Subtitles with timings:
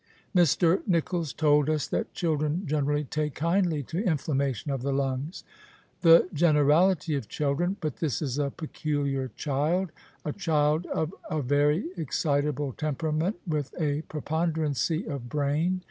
[0.35, 0.81] "Mr.
[0.87, 5.43] Nicholls told us that children generally take kindly to inflammation of the lungs."
[6.01, 7.77] "The generality of children.
[7.79, 9.91] But this is a peculiar child—
[10.25, 15.79] a child of a very excitable temperament, with a preponderancy of brain.